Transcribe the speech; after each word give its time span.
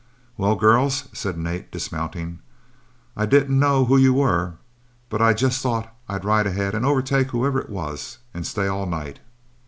"Well, 0.35 0.55
girls," 0.55 1.03
said 1.13 1.37
Nat, 1.37 1.71
dismounting, 1.71 2.39
"I 3.15 3.27
didn't 3.27 3.59
know 3.59 3.85
who 3.85 3.97
you 3.97 4.15
were, 4.15 4.53
but 5.11 5.21
I 5.21 5.35
just 5.35 5.61
thought 5.61 5.93
I'd 6.09 6.25
ride 6.25 6.47
ahead 6.47 6.73
and 6.73 6.83
overtake 6.83 7.29
whoever 7.29 7.59
it 7.61 7.69
was 7.69 8.17
and 8.33 8.47
stay 8.47 8.65
all 8.65 8.87
night. 8.87 9.19